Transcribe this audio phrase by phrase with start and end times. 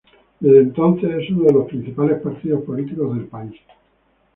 [0.39, 3.53] Desde entonces es uno de los principales partidos políticos del país.